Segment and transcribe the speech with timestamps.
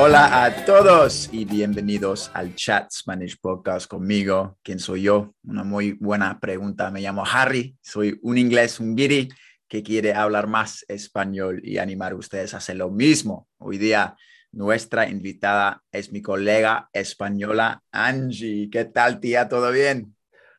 [0.00, 4.56] Hola a todos y bienvenidos al Chat Spanish Podcast conmigo.
[4.62, 5.34] ¿Quién soy yo?
[5.42, 6.92] Una muy buena pregunta.
[6.92, 9.28] Me llamo Harry, soy un inglés, un guiri
[9.66, 13.48] que quiere hablar más español y animar a ustedes a hacer lo mismo.
[13.58, 14.14] Hoy día
[14.52, 18.70] nuestra invitada es mi colega española Angie.
[18.70, 19.48] ¿Qué tal, tía?
[19.48, 20.14] ¿Todo bien?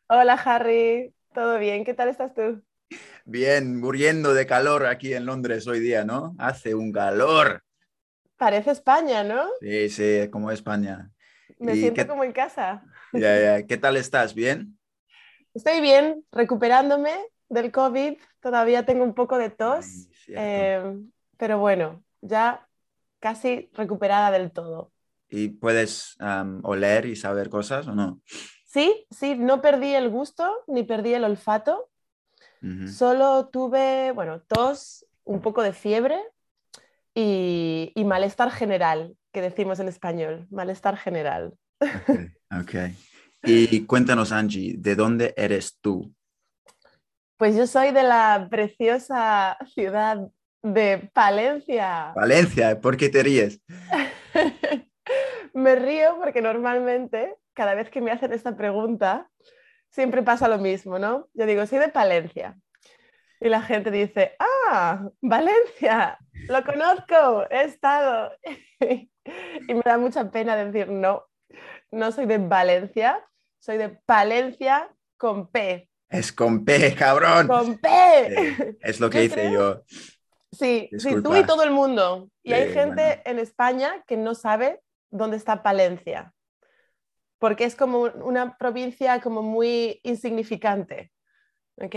[0.10, 1.14] Hola, Harry.
[1.34, 1.86] ¿Todo bien?
[1.86, 2.62] ¿Qué tal estás tú?
[3.24, 6.36] Bien, muriendo de calor aquí en Londres hoy día, ¿no?
[6.40, 7.64] Hace un calor.
[8.40, 9.50] Parece España, ¿no?
[9.60, 11.12] Sí, sí, como España.
[11.60, 12.82] Me siento como en casa.
[13.12, 13.64] Ya, ya.
[13.68, 14.34] ¿Qué tal estás?
[14.34, 14.80] ¿Bien?
[15.54, 17.12] Estoy bien, recuperándome
[17.50, 18.18] del COVID.
[18.40, 20.82] Todavía tengo un poco de tos, eh,
[21.36, 22.66] pero bueno, ya
[23.20, 24.94] casi recuperada del todo.
[25.28, 26.16] ¿Y puedes
[26.64, 28.22] oler y saber cosas o no?
[28.64, 31.90] Sí, sí, no perdí el gusto ni perdí el olfato.
[32.88, 36.22] Solo tuve, bueno, tos, un poco de fiebre,
[37.96, 41.54] y, malestar general, que decimos en español, malestar general.
[42.52, 42.76] Ok.
[43.44, 46.14] Y cuéntanos, Angie, ¿de dónde eres tú?
[47.38, 50.28] Pues yo soy de la preciosa ciudad
[50.62, 52.12] de Palencia.
[52.16, 53.62] Palencia, ¿por qué te ríes?
[55.54, 59.30] me río porque normalmente, cada vez que me hacen esta pregunta,
[59.90, 61.30] siempre pasa lo mismo, ¿no?
[61.34, 62.58] Yo digo, soy de Palencia.
[63.40, 66.18] Y la gente dice, ah, Valencia,
[66.50, 68.32] lo conozco, he estado.
[68.80, 71.26] y me da mucha pena decir, no,
[71.92, 73.24] no soy de Valencia,
[73.60, 75.88] soy de Palencia con P.
[76.10, 77.48] Es con P, cabrón.
[77.48, 78.78] Con P.
[78.82, 79.84] es lo que hice yo.
[80.52, 82.30] Sí, sí, tú y todo el mundo.
[82.42, 84.82] Y hay gente en España que no sabe
[85.12, 86.34] dónde está Palencia,
[87.38, 91.12] porque es como una provincia como muy insignificante.
[91.76, 91.96] ¿Ok?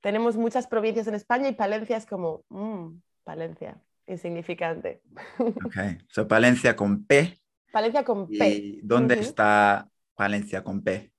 [0.00, 5.02] Tenemos muchas provincias en España y Palencia es como, mmm, Palencia, insignificante.
[5.38, 5.76] Ok,
[6.08, 7.38] so Palencia con P.
[7.72, 8.48] Palencia con P.
[8.48, 11.12] ¿Y dónde está Palencia con P?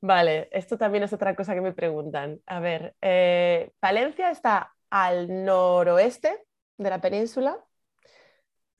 [0.00, 2.40] Vale, esto también es otra cosa que me preguntan.
[2.46, 6.44] A ver, eh, Palencia está al noroeste
[6.76, 7.58] de la península,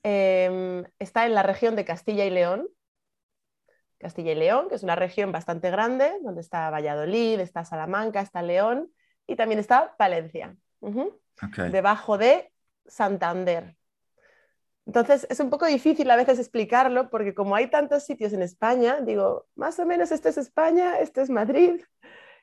[0.04, 2.68] em, está en la región de Castilla y León.
[3.98, 8.42] Castilla y León, que es una región bastante grande, donde está Valladolid, está Salamanca, está
[8.42, 8.92] León
[9.26, 10.56] y también está Palencia,
[11.72, 12.52] debajo de
[12.88, 13.76] Santander.
[14.86, 19.00] Entonces es un poco difícil a veces explicarlo porque como hay tantos sitios en España,
[19.02, 21.82] digo, más o menos este es España, este es Madrid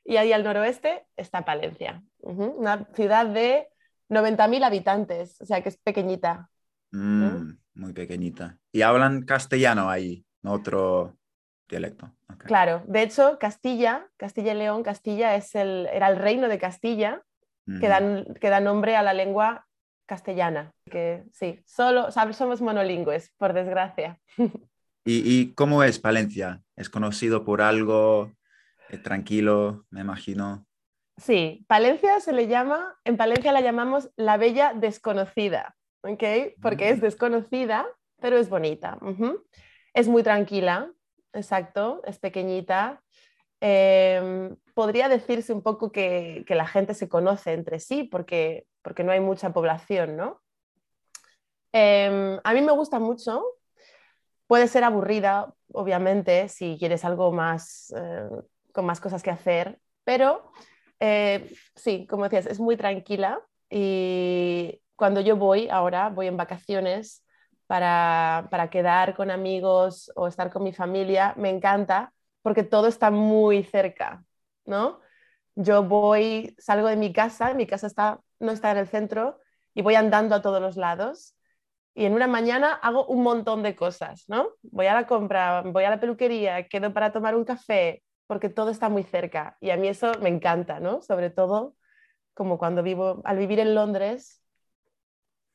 [0.03, 3.67] y ahí al noroeste está Palencia, una ciudad de
[4.09, 6.49] 90.000 habitantes, o sea que es pequeñita.
[6.91, 8.59] Mm, muy pequeñita.
[8.71, 10.23] ¿Y hablan castellano ahí?
[10.43, 11.17] Otro
[11.67, 12.13] dialecto.
[12.45, 17.23] Claro, de hecho, Castilla, Castilla y León, Castilla es el, era el reino de Castilla,
[17.65, 19.65] que, da, nombre a la lengua
[20.05, 20.73] castellana.
[20.89, 22.35] Que sí, solo ¿sabes?
[22.35, 24.19] somos monolingües, por desgracia.
[25.07, 26.63] ¿Y, cómo es Palencia?
[26.75, 28.31] ¿Es conocido por algo
[28.89, 30.65] eh, tranquilo, me imagino?
[31.17, 36.23] Sí, Palencia se le llama, en Palencia la llamamos la bella desconocida, ¿ok?
[36.59, 37.01] Porque es mm.
[37.01, 37.85] desconocida,
[38.19, 38.97] pero es bonita.
[39.93, 40.91] Es muy tranquila,
[41.33, 43.01] exacto, es pequeñita.
[43.61, 49.11] Em, podría decirse un poco que, la gente se conoce entre sí porque, porque no
[49.11, 50.39] hay mucha población, ¿no?
[51.73, 53.43] Em, a mí me gusta mucho.
[54.47, 58.29] Puede ser aburrida, obviamente, si quieres algo más, eh,
[58.71, 60.51] con más cosas que hacer, pero
[60.99, 67.25] eh, sí, como decías, es muy tranquila y cuando yo voy ahora, voy en vacaciones,
[67.67, 73.63] para, quedar con amigos o estar con mi familia, me encanta porque todo está muy
[73.63, 74.23] cerca,
[74.65, 74.99] ¿no?
[75.55, 79.39] Yo voy, salgo de mi casa, mi casa está, no está en el centro,
[79.73, 81.35] y voy andando a todos los lados.
[81.93, 84.49] Y en una mañana hago un montón de cosas, ¿no?
[84.63, 88.69] Voy a la compra, voy a la peluquería, quedo para tomar un café, porque todo
[88.69, 91.01] está muy cerca y a mí eso me encanta, ¿no?
[91.01, 91.75] Sobre todo
[92.33, 94.41] como cuando vivo, al vivir en Londres,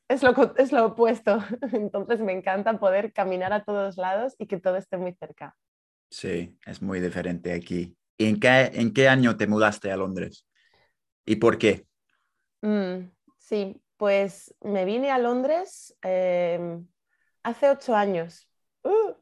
[0.09, 1.39] es lo, es lo opuesto.
[1.73, 5.57] Entonces me encanta poder caminar a todos lados y que todo esté muy cerca.
[6.11, 7.97] Sí, es muy diferente aquí.
[8.21, 10.47] ¿Y en qué, en qué año te mudaste a Londres?
[11.25, 11.87] ¿Y por qué?
[12.61, 13.09] Mm,
[13.39, 16.87] sí, pues me vine a Londres em,
[17.43, 18.47] hace ocho años.
[18.85, 19.15] Uh,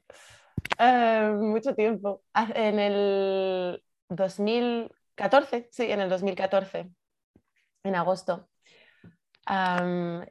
[0.80, 2.24] eh, mucho tiempo.
[2.34, 6.90] En el 2014, sí, en el 2014,
[7.84, 8.48] en agosto.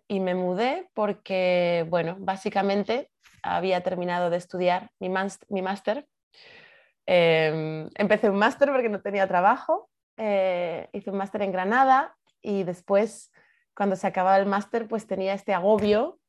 [0.09, 3.11] y me mudé porque, bueno, básicamente
[3.41, 5.07] había terminado de estudiar mi
[5.61, 6.05] máster.
[7.09, 9.89] Em, empecé un máster porque no tenía trabajo.
[10.17, 13.31] Eh, hice un máster en Granada y después,
[13.73, 16.19] cuando se acababa el máster, pues tenía este agobio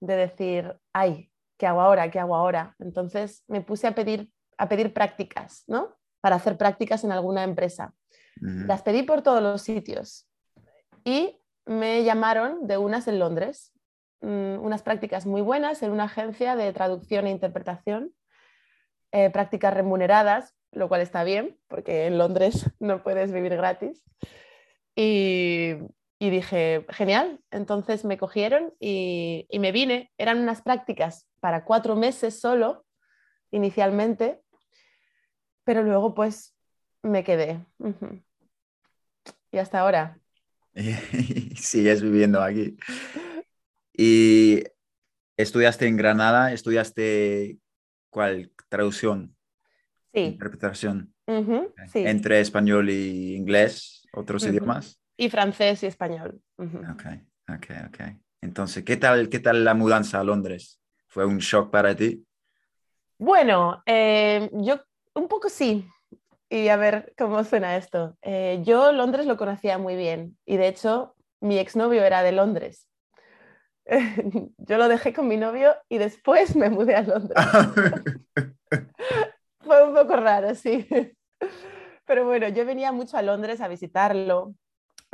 [0.00, 2.10] de decir, ay, ¿qué hago ahora?
[2.10, 2.76] ¿Qué hago ahora?
[2.78, 5.96] Entonces me puse a pedir, a pedir prácticas, ¿no?
[6.20, 7.92] Para hacer prácticas en alguna empresa.
[8.40, 10.28] Las pedí por todos los sitios
[11.02, 13.72] y me llamaron de unas en Londres,
[14.20, 18.14] mm, unas prácticas muy buenas en una agencia de traducción e interpretación,
[19.12, 24.04] eh, prácticas remuneradas, lo cual está bien, porque en Londres no puedes vivir gratis.
[24.94, 25.76] Y,
[26.20, 30.10] y dije, genial, entonces me cogieron y, me vine.
[30.18, 32.84] Eran unas prácticas para cuatro meses solo,
[33.52, 34.40] inicialmente,
[35.64, 36.56] pero luego pues
[37.02, 37.64] me quedé.
[39.52, 40.18] Y hasta ahora.
[41.56, 42.76] Sigues viviendo aquí.
[43.92, 44.64] ¿Y
[45.36, 46.52] estudiaste en Granada?
[46.52, 47.58] ¿Estudiaste
[48.10, 48.50] cuál?
[48.68, 49.36] ¿Traducción?
[50.12, 50.20] Sí.
[50.20, 51.14] Interpretación.
[51.94, 55.00] Entre español y inglés, otros idiomas.
[55.16, 56.40] Y francés y español.
[56.56, 57.04] Ok,
[57.48, 58.00] ok, ok.
[58.40, 60.80] Entonces, ¿qué tal, ¿qué tal la mudanza a Londres?
[61.06, 62.24] ¿Fue un shock para ti?
[63.18, 64.80] Bueno, eh, yo
[65.14, 65.86] un poco sí.
[66.48, 68.16] Y a ver cómo suena esto.
[68.22, 72.88] Eh, yo Londres lo conocía muy bien y de hecho mi exnovio era de Londres.
[74.58, 77.38] yo lo dejé con mi novio y después me mudé a Londres.
[79.60, 80.86] Fue un poco raro, sí.
[82.06, 84.54] Pero bueno, yo venía mucho a Londres a visitarlo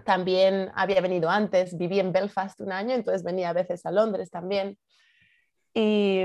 [0.02, 4.30] también había venido antes, viví en Belfast un año, entonces venía a veces a Londres
[4.30, 4.78] también.
[5.72, 6.22] Y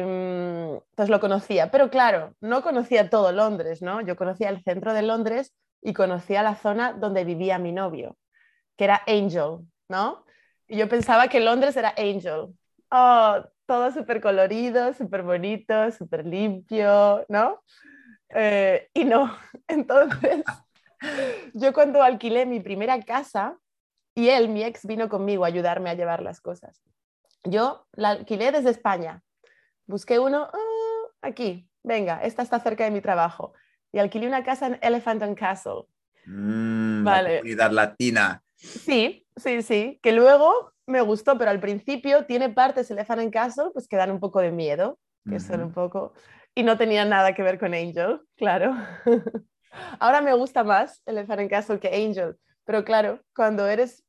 [0.96, 4.01] pues lo conocía, pero claro, no conocía todo Londres, ¿no?
[4.01, 8.16] Yo conocía el centro de Londres y conocía la zona donde vivía mi novio,
[8.78, 10.24] que era Angel, ¿no?
[10.69, 12.54] Y yo pensaba que Londres era Angel.
[12.92, 17.62] Oh, todo súper colorido, súper bonito, súper limpio, ¿no?
[18.30, 19.36] Eh, y no,
[19.68, 20.44] entonces
[21.54, 23.57] yo cuando alquilé mi primera casa
[24.13, 26.83] y él, mi ex, vino conmigo a ayudarme a llevar las cosas.
[27.44, 29.24] Yo la alquilé desde España.
[29.88, 33.54] Busqué uno ah, aquí, venga, esta está cerca de mi trabajo.
[33.92, 35.88] Y alquilé una casa en Elephant and Castle.
[36.25, 37.33] Mm, vale.
[37.36, 38.44] La comunidad latina.
[38.56, 40.00] Sí, sí, sí.
[40.01, 44.12] Que luego me gustó, pero al principio tiene partes Elephant and Castle pues que dan
[44.12, 45.00] un poco de miedo,
[45.30, 46.13] que son un poco...
[46.56, 48.75] Y no tenía nada que ver con Angel, claro.
[50.00, 54.03] Ahora me gusta más Elephant and Castle que Angel, pero claro, cuando eres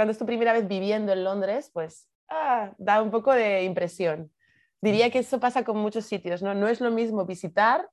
[0.00, 4.32] cuando es tu primera vez viviendo en Londres, pues ah, da un poco de impresión.
[4.80, 6.54] Diría que eso pasa con muchos sitios, ¿no?
[6.54, 7.86] No es lo mismo visitar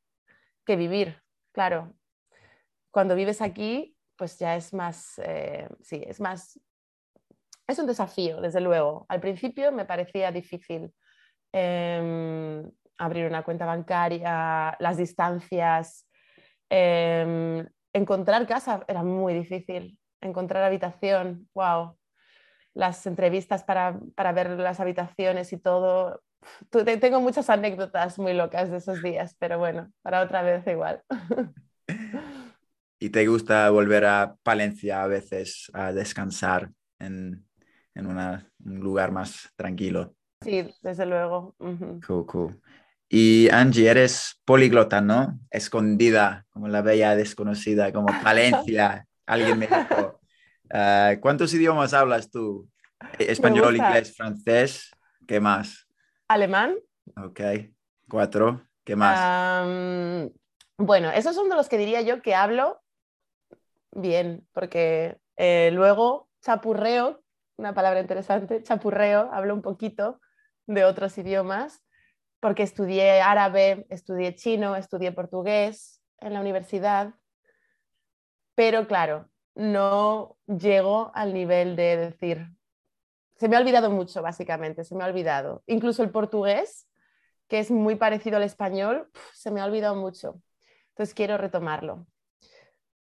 [0.65, 1.93] que vivir, claro.
[2.91, 6.59] Cuando vives aquí, pues ya es más, eh, sí, es más,
[7.68, 9.06] es un desafío, desde luego.
[9.09, 10.94] Al principio me parecía difícil
[11.52, 16.07] em, abrir una cuenta bancaria, las distancias,
[16.69, 21.97] em, encontrar casa era muy difícil encontrar habitación, wow.
[22.74, 24.00] Las entrevistas para,
[24.33, 26.21] ver las habitaciones y todo.
[26.69, 31.02] Tengo muchas anécdotas muy locas de esos días, pero bueno, para otra vez igual.
[33.00, 37.46] ¿Y te gusta volver a Palencia a veces a descansar en,
[38.06, 40.13] un lugar más tranquilo?
[40.42, 41.56] Sí, desde luego.
[42.06, 42.61] Cool, cool.
[43.09, 45.39] Y Angie, eres políglota, ¿no?
[45.49, 49.07] Escondida, como la bella desconocida, como Palencia.
[49.25, 50.19] Alguien me dijo,
[50.71, 52.69] ah, ¿cuántos idiomas hablas tú?
[53.18, 54.92] Español, inglés, francés,
[55.27, 55.87] ¿qué más?
[56.27, 56.75] Alemán.
[57.16, 57.42] Ok,
[58.09, 59.66] cuatro, ¿qué más?
[60.77, 62.81] bueno, esos son de los que diría yo que hablo
[63.92, 67.23] bien, porque eh, luego chapurreo,
[67.57, 70.21] una palabra interesante, chapurreo, hablo un poquito
[70.66, 71.83] de otros idiomas,
[72.40, 77.14] porque estudié árabe, estudié chino, estudié portugués en la universidad
[78.57, 82.49] pero claro, no llego al nivel de decir,
[83.35, 85.61] se me ha olvidado mucho, básicamente, se me ha olvidado.
[85.68, 86.87] Incluso el portugués,
[87.47, 90.42] que es muy parecido al español, se me ha olvidado mucho.
[90.90, 92.07] Entonces quiero retomarlo.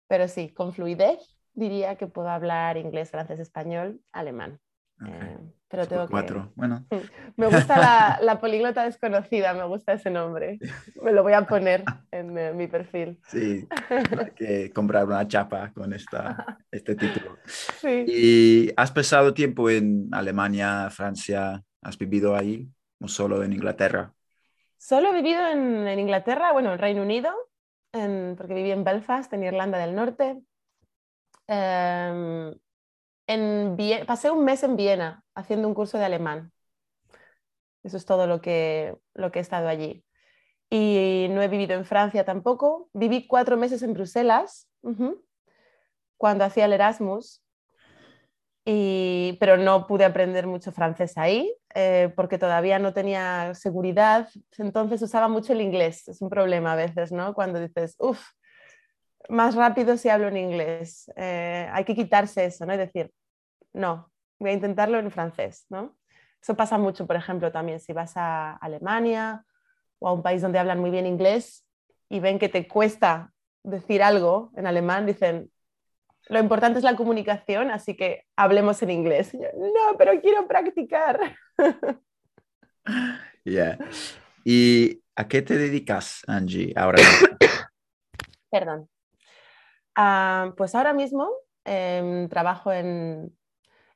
[0.06, 1.20] pero sí, con fluidez
[1.54, 4.60] diría que puedo hablar inglés, francés, español, alemán.
[5.00, 5.14] Okay.
[5.14, 6.48] Eh, pero tengo cuatro.
[6.48, 6.52] que...
[6.54, 6.86] Bueno,
[7.36, 10.58] Me gusta la, la políglota desconocida, me gusta ese nombre.
[11.02, 13.18] Me lo voy a poner en eh, mi perfil.
[13.26, 17.36] sí, hay que comprar una chapa con esta, este título.
[17.46, 18.04] Sí.
[18.06, 21.62] ¿Y has pasado tiempo en Alemania, Francia?
[21.80, 22.68] ¿Has vivido ahí
[23.00, 24.12] o solo en Inglaterra?
[24.78, 27.30] Solo he vivido en, en Inglaterra, bueno, en Reino Unido,
[27.92, 30.42] en- porque viví en Belfast, en Irlanda del Norte.
[31.46, 32.54] Em,
[34.06, 36.52] pasé un mes en Viena haciendo un curso de alemán.
[37.82, 40.04] Eso es todo lo que, lo que he estado allí.
[40.70, 42.88] Y no he vivido en Francia tampoco.
[42.92, 44.68] Viví cuatro meses en Bruselas,
[46.16, 47.42] cuando hacía el Erasmus.
[48.64, 55.02] Y, pero no pude aprender mucho francés ahí eh, porque todavía no tenía seguridad, entonces
[55.02, 56.06] usaba mucho el inglés.
[56.06, 57.34] Es un problema a veces, ¿no?
[57.34, 58.24] Cuando dices, uff,
[59.28, 61.10] más rápido si hablo en inglés.
[61.16, 62.74] Eh, hay que quitarse eso, ¿no?
[62.74, 63.12] Y decir,
[63.72, 65.96] no, voy a intentarlo en francés, ¿no?
[66.40, 69.44] Eso pasa mucho, por ejemplo, también si vas a Alemania
[69.98, 71.64] o a un país donde hablan muy bien inglés
[72.08, 75.50] y ven que te cuesta decir algo en alemán, dicen,
[76.28, 79.32] lo importante es la comunicación, así que hablemos en inglés.
[79.32, 81.36] Yo, no, pero quiero practicar.
[83.44, 83.76] Yeah.
[84.44, 87.02] ¿Y a qué te dedicas, Angie, ahora?
[88.50, 88.88] Perdón.
[89.94, 91.30] Ah, pues ahora mismo
[91.64, 93.36] em, trabajo en,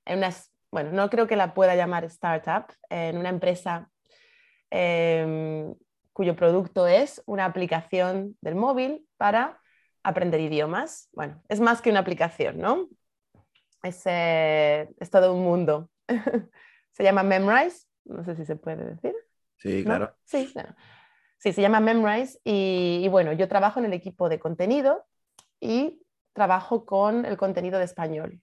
[0.05, 0.31] en una,
[0.71, 3.91] bueno, no creo que la pueda llamar startup, en una empresa
[4.71, 5.75] em,
[6.12, 9.61] cuyo producto es una aplicación del móvil para
[10.03, 11.09] aprender idiomas.
[11.12, 12.88] Bueno, es más que una aplicación, ¿no?
[13.83, 15.91] Es, eh, es todo un mundo.
[16.93, 19.15] se llama Memrise, no sé si se puede decir.
[19.57, 19.85] Sí, ¿no?
[19.85, 20.17] claro.
[20.25, 20.75] Sí, claro.
[21.38, 25.05] Sí, se llama Memrise y, y bueno, yo trabajo en el equipo de contenido
[25.61, 28.41] y trabajo con el contenido de español,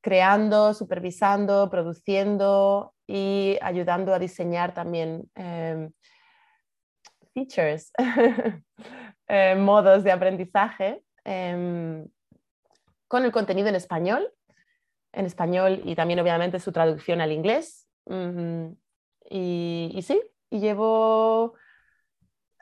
[0.00, 5.92] creando, supervisando, produciendo y ayudando a diseñar también em,
[7.34, 7.92] features,
[9.28, 12.06] eh, modos de aprendizaje em,
[13.08, 14.32] con el contenido en español,
[15.12, 17.86] en español y también obviamente su traducción al inglés.
[19.30, 21.54] Y, y sí, y llevo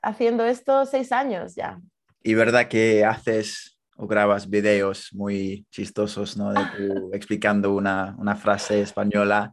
[0.03, 1.81] haciendo esto seis años ya.
[2.23, 6.53] Y verdad que haces o grabas videos muy chistosos, ¿no?
[6.53, 9.53] De tú explicando una, una frase española,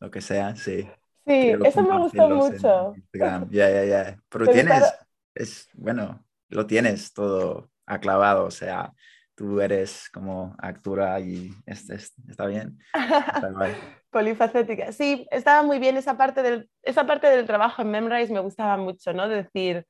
[0.00, 0.88] lo que sea, sí.
[1.26, 2.94] Sí, eso me en mucho.
[3.12, 4.18] Ya, ya, ya.
[4.28, 4.94] Pero tienes,
[5.34, 8.92] es, bueno, lo tienes todo aclavado, o sea,
[9.34, 12.78] tú eres como actora y es- es- está bien.
[12.94, 13.50] Está.
[14.10, 14.92] Polifacética.
[14.92, 18.76] Sí, estaba muy bien esa parte del, esa parte del trabajo en Memrise, me gustaba
[18.76, 19.28] mucho, ¿no?
[19.28, 19.86] De decir,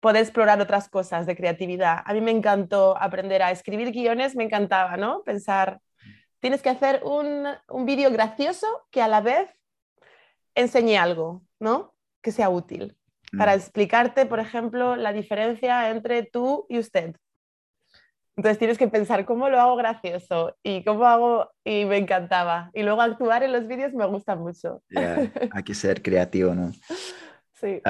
[0.00, 2.02] poder explorar otras cosas de creatividad.
[2.04, 5.22] A mí me encantó aprender a escribir guiones, me encantaba, ¿no?
[5.24, 5.80] Pensar,
[6.40, 9.48] tienes que hacer un, un vídeo gracioso que a la vez
[10.54, 11.94] enseñe algo, ¿no?
[12.22, 12.96] Que sea útil.
[13.36, 13.58] Para Mm.
[13.58, 17.14] explicarte, por ejemplo, la diferencia entre tú y usted.
[18.36, 22.70] Entonces tienes que pensar cómo lo hago gracioso y cómo hago y me encantaba.
[22.72, 24.80] Y luego actuar en los vídeos me gusta mucho.
[24.90, 25.16] Ya,
[25.50, 26.70] hay que ser creativo, ¿no?
[27.60, 27.80] Sí.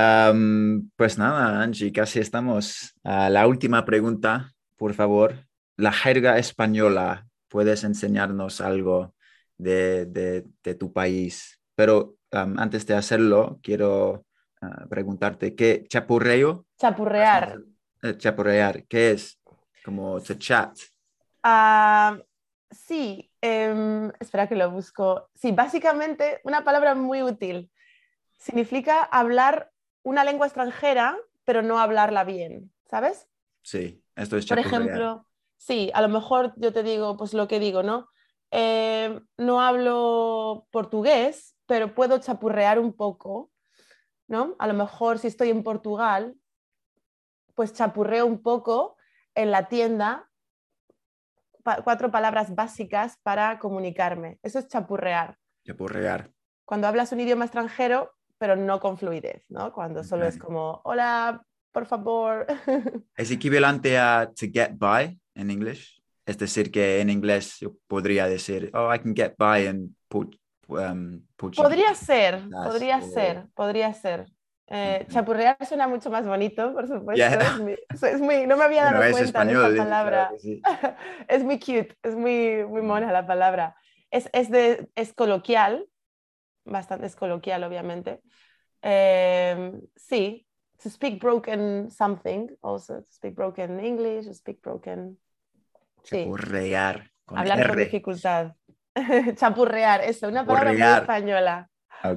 [0.97, 2.95] Pues nada, Angie, casi estamos.
[3.03, 5.35] La última pregunta, por favor.
[5.77, 9.15] La jerga española, ¿puedes enseñarnos algo
[9.57, 11.61] de, de- de tu país?
[11.75, 14.25] Pero antes de hacerlo, quiero
[14.61, 16.67] ah, preguntarte, ¿qué chapurreo?
[16.79, 17.59] Chapurrear.
[18.03, 19.41] Eh, chapurrear, ¿qué es?
[19.85, 20.77] Como to chat.
[21.43, 22.19] Ah,
[22.71, 25.31] sí, em, espera que lo busco.
[25.35, 27.71] Sí, básicamente una palabra muy útil.
[28.39, 29.71] Significa hablar
[30.03, 33.29] una lengua extranjera, pero no hablarla bien, ¿sabes?
[33.63, 35.27] Sí, esto es Por ejemplo,
[35.57, 38.09] sí, a lo mejor yo te digo, pues lo que digo, ¿no?
[38.51, 43.51] Eh, no hablo portugués, pero puedo chapurrear un poco,
[44.29, 44.57] ¿no?
[44.59, 46.35] A lo mejor si estoy en Portugal,
[47.55, 48.97] pues chapurreo un poco
[49.35, 50.31] en la tienda
[51.65, 54.39] pa- cuatro palabras básicas para comunicarme.
[54.43, 55.37] Eso es chapurrear.
[55.65, 56.31] Chapurrear.
[56.65, 59.73] Cuando hablas un idioma extranjero, pero no con fluidez, ¿no?
[59.73, 60.43] Cuando solo es Ok.
[60.45, 61.43] como, hola,
[61.73, 62.47] por favor.
[63.17, 66.01] ¿Es equivalente a to get by en inglés?
[66.25, 70.37] Es decir, que en inglés yo podría decir, oh, I can get by Port-
[70.69, 71.23] um.
[71.37, 74.27] Podría ser, podría o- ser, podría ser.
[74.71, 77.15] Eh, chapurrear suena mucho más bonito, por supuesto.
[77.17, 77.31] Ya.
[77.35, 77.79] Es muy-
[78.13, 80.31] es muy- no me había dado Bueno, es cuenta español, de esa claro palabra.
[80.33, 80.63] que sí.
[81.29, 83.77] es muy cute, es muy, muy mona la palabra.
[84.11, 85.87] Es, es, de, es coloquial,
[86.69, 88.23] bastante es coloquial, obviamente.
[88.83, 90.47] Eh, sí,
[90.83, 95.19] to speak broken something, also to speak broken English, to speak broken
[96.03, 96.25] Sí.
[96.25, 97.11] Chapurrear.
[97.25, 98.55] Con Hablar con dificultad.
[99.37, 101.69] Chapurrear, eso, una palabra muy española.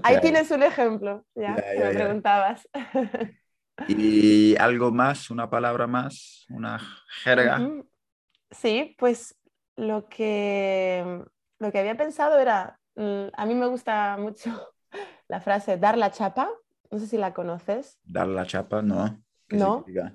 [0.04, 2.68] Ahí tienes un ejemplo, ya, Ya, que ya, me preguntabas.
[3.88, 5.30] ¿Y algo más?
[5.32, 6.46] ¿Una palabra más?
[6.50, 6.80] ¿Una
[7.24, 7.60] jerga?
[8.52, 9.36] Sí, pues
[9.76, 11.24] lo que,
[11.60, 14.50] lo que había pensado era, a mí me gusta mucho
[15.28, 16.50] la frase dar la chapa,
[16.90, 18.00] no sé si la conoces.
[18.04, 18.82] ¿Dar la chapa?
[18.82, 19.22] No.
[19.48, 19.78] ¿Qué No.
[19.78, 20.14] significa?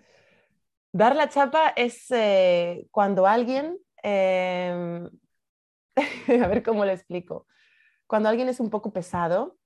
[0.93, 5.09] Dar la chapa es eh, cuando alguien, em,
[6.43, 7.47] a ver cómo lo explico,
[8.07, 9.57] cuando alguien es un poco pesado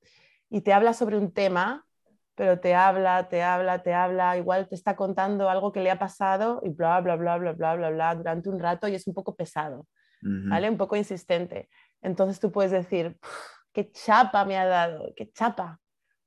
[0.49, 1.87] y te habla sobre un tema,
[2.35, 5.99] pero te habla, te habla, te habla, igual te está contando algo que le ha
[5.99, 9.15] pasado y bla, bla, bla, bla, bla, bla, bla, durante un rato y es un
[9.15, 9.87] poco pesado.
[10.23, 10.69] ¿vale?
[10.69, 11.69] Un poco insistente.
[12.03, 15.79] Entonces tú puedes decir, "Puf, qué chapa me ha dado, qué chapa.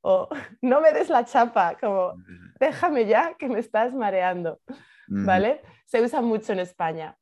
[0.01, 0.27] O
[0.61, 2.13] no me des la chapa, como
[2.59, 4.59] déjame ya que me estás mareando.
[5.25, 5.61] ¿vale?
[5.85, 7.17] Se usa mucho en España.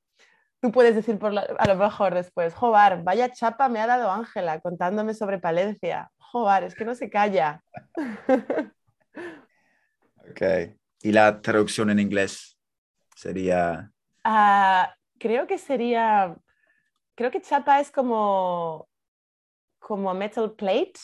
[0.61, 4.11] Tú puedes decir por la- a lo mejor después, joder, vaya chapa me ha dado
[4.11, 6.11] Ángela contándome sobre Palencia.
[6.19, 7.63] Joder, es que no se calla.
[10.29, 10.41] Ok.
[11.01, 12.57] ¿Y la traducción en inglés
[13.15, 13.91] sería?
[14.23, 16.35] Ah, creo que sería,
[17.15, 18.87] creo que chapa es como,
[19.79, 20.99] como metal plate.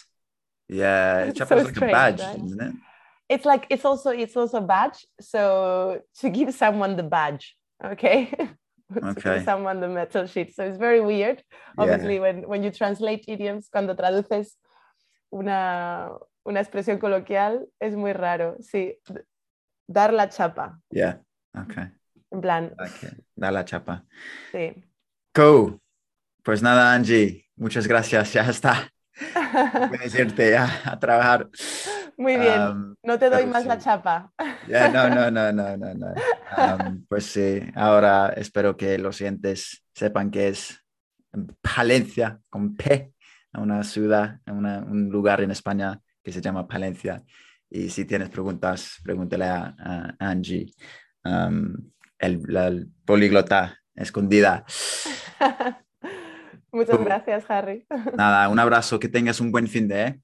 [0.69, 2.43] Yeah, chapa is so like a badge, right?
[2.43, 2.73] isn't it?
[3.29, 5.05] It's like it's also it's also a badge.
[5.19, 8.31] So to give someone the badge, okay?
[8.93, 9.33] to Okay.
[9.35, 10.55] give someone the metal sheet.
[10.55, 11.43] So it's very weird.
[11.77, 11.83] Yeah.
[11.83, 14.55] obviously when, when you translate idioms, cuando traduces
[15.29, 16.09] una,
[16.47, 18.93] una expresión coloquial, es muy raro, sí,
[19.89, 21.17] dar la chapa, Yeah.
[21.53, 21.87] Okay.
[22.31, 23.13] en plan, Like it.
[23.37, 24.03] Da la chapa.
[24.53, 24.73] sí.
[25.35, 25.79] Cool.
[26.47, 27.43] Pues nada, Angie.
[27.57, 28.31] Muchas gracias.
[28.33, 28.89] Ya está.
[30.17, 31.49] Irte ya a trabajar.
[32.15, 34.31] Muy bien, Um, no te doy más la chapa.
[34.65, 36.07] Ya, no, no, no, no, no, no.
[36.57, 40.79] Um, pues sí, ahora espero que los oyentes sepan que es
[41.61, 43.11] Palencia, con P,
[43.55, 47.21] una ciudad, una- un lugar en España que se llama Palencia.
[47.69, 50.73] Y si tienes preguntas, pregúntale a, a Angie,
[51.25, 51.73] um,
[52.17, 54.63] el, la el políglota escondida.
[56.77, 57.03] Muchas Tú.
[57.03, 57.87] gracias, Harry.
[58.15, 60.21] Nada, un abrazo, que tengas un buen fin de, ¿eh?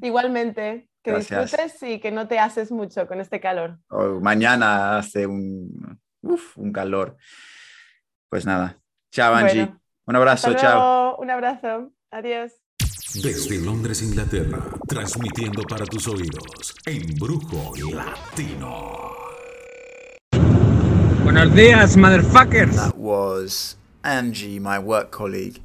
[0.00, 1.50] Igualmente, que Gracias.
[1.50, 3.78] disfrutes y que no te haces mucho con este calor.
[3.90, 7.18] O mañana hace un, uf, un calor.
[8.30, 8.78] Pues nada,
[9.12, 9.66] chao Angie.
[9.66, 11.16] Bueno, un abrazo, chao.
[11.18, 12.52] un abrazo, adiós.
[13.22, 19.12] Desde Londres, Inglaterra, transmitiendo para tus oídos, Embrujo Latino.
[21.22, 22.76] Buenos días, motherfuckers.
[22.76, 25.60] That was Angie, my work colleague,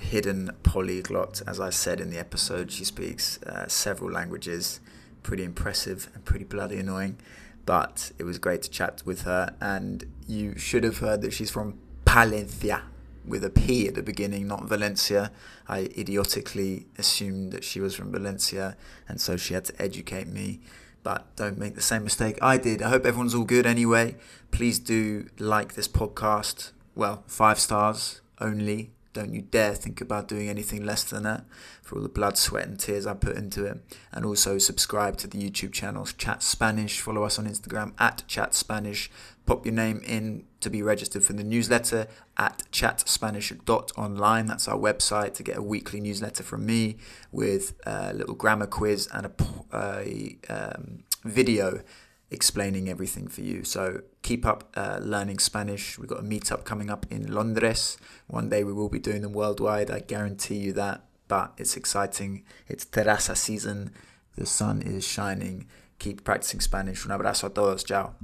[0.00, 1.42] hidden polyglot.
[1.46, 4.80] As I said in the episode, she speaks uh, several languages.
[5.22, 7.18] Pretty impressive and pretty bloody annoying.
[7.66, 9.54] But it was great to chat with her.
[9.60, 12.82] And you should have heard that she's from Palencia
[13.24, 15.30] with a P at the beginning, not Valencia.
[15.68, 18.76] I idiotically assumed that she was from Valencia,
[19.08, 20.60] and so she had to educate me.
[21.02, 22.82] But don't make the same mistake I did.
[22.82, 24.16] I hope everyone's all good anyway.
[24.50, 26.72] Please do like this podcast.
[26.94, 28.90] Well, five stars only.
[29.12, 31.44] Don't you dare think about doing anything less than that
[31.82, 33.80] for all the blood, sweat, and tears I put into it.
[34.12, 37.00] And also subscribe to the YouTube channels Chat Spanish.
[37.00, 39.10] Follow us on Instagram at Chat Spanish.
[39.46, 44.46] Pop your name in to be registered for the newsletter at chatspanish.online.
[44.46, 46.96] That's our website to get a weekly newsletter from me
[47.32, 49.26] with a little grammar quiz and
[49.72, 51.82] a um, video
[52.30, 53.64] explaining everything for you.
[53.64, 55.98] So keep up uh, learning Spanish.
[55.98, 57.98] We've got a meetup coming up in Londres.
[58.28, 59.90] One day we will be doing them worldwide.
[59.90, 61.04] I guarantee you that.
[61.28, 62.44] But it's exciting.
[62.68, 63.92] It's terraza season.
[64.36, 65.66] The sun is shining.
[65.98, 67.04] Keep practicing Spanish.
[67.04, 67.84] Un abrazo a todos.
[67.84, 68.14] Ciao.